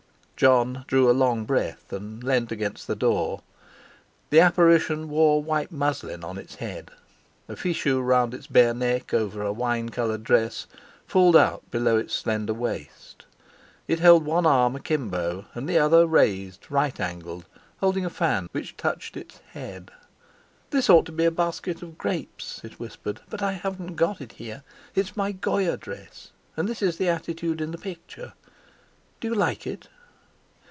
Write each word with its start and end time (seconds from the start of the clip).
Jon 0.41 0.85
drew 0.87 1.07
a 1.07 1.13
long 1.13 1.45
breath 1.45 1.93
and 1.93 2.23
leaned 2.23 2.51
against 2.51 2.87
the 2.87 2.95
door. 2.95 3.43
The 4.31 4.39
apparition 4.39 5.07
wore 5.07 5.39
white 5.43 5.71
muslin 5.71 6.23
on 6.23 6.39
its 6.39 6.55
head, 6.55 6.89
a 7.47 7.55
fichu 7.55 8.01
round 8.01 8.33
its 8.33 8.47
bare 8.47 8.73
neck 8.73 9.13
over 9.13 9.43
a 9.43 9.53
wine 9.53 9.89
coloured 9.89 10.23
dress, 10.23 10.65
fulled 11.05 11.35
out 11.35 11.69
below 11.69 11.95
its 11.97 12.15
slender 12.15 12.55
waist. 12.55 13.27
It 13.87 13.99
held 13.99 14.25
one 14.25 14.47
arm 14.47 14.75
akimbo, 14.75 15.45
and 15.53 15.69
the 15.69 15.77
other 15.77 16.07
raised, 16.07 16.65
right 16.71 16.99
angled, 16.99 17.45
holding 17.79 18.03
a 18.03 18.09
fan 18.09 18.49
which 18.51 18.75
touched 18.77 19.15
its 19.15 19.37
head. 19.51 19.91
"This 20.71 20.89
ought 20.89 21.05
to 21.05 21.11
be 21.11 21.25
a 21.25 21.29
basket 21.29 21.83
of 21.83 21.99
grapes," 21.99 22.61
it 22.63 22.79
whispered, 22.79 23.21
"but 23.29 23.43
I 23.43 23.51
haven't 23.51 23.93
got 23.93 24.19
it 24.19 24.31
here. 24.31 24.63
It's 24.95 25.15
my 25.15 25.33
Goya 25.33 25.77
dress. 25.77 26.31
And 26.57 26.67
this 26.67 26.81
is 26.81 26.97
the 26.97 27.09
attitude 27.09 27.61
in 27.61 27.69
the 27.69 27.77
picture. 27.77 28.33
Do 29.19 29.27
you 29.27 29.35
like 29.35 29.67
it?" 29.67 29.87